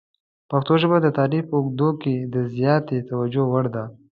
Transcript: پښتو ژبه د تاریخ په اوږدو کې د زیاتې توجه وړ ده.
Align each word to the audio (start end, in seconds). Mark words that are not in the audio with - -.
پښتو 0.49 0.73
ژبه 0.81 0.97
د 1.01 1.07
تاریخ 1.19 1.43
په 1.47 1.55
اوږدو 1.59 1.89
کې 2.01 2.15
د 2.33 2.35
زیاتې 2.55 2.97
توجه 3.09 3.43
وړ 3.51 3.65
ده. 3.75 3.83